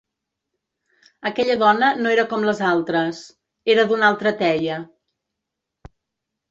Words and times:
Aquella 1.31 1.57
dona 1.63 1.89
no 1.99 2.13
era 2.15 2.25
com 2.33 2.47
les 2.49 2.63
altres; 2.71 3.21
era 3.75 3.87
d'una 3.93 4.09
altra 4.13 4.37
teia. 4.45 4.81